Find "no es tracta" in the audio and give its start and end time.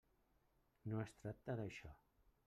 0.93-1.57